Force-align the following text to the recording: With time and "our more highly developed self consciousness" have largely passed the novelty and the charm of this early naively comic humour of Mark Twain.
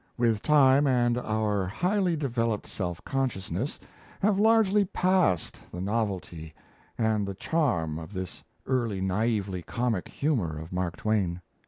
With 0.17 0.41
time 0.41 0.87
and 0.87 1.15
"our 1.19 1.57
more 1.59 1.67
highly 1.67 2.15
developed 2.15 2.65
self 2.65 3.05
consciousness" 3.05 3.79
have 4.19 4.39
largely 4.39 4.83
passed 4.83 5.59
the 5.71 5.79
novelty 5.79 6.55
and 6.97 7.27
the 7.27 7.35
charm 7.35 7.99
of 7.99 8.11
this 8.11 8.43
early 8.65 8.99
naively 8.99 9.61
comic 9.61 10.07
humour 10.07 10.57
of 10.59 10.71
Mark 10.71 10.97
Twain. 10.97 11.39